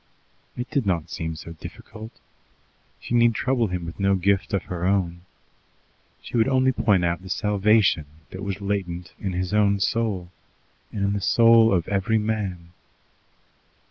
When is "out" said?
7.05-7.21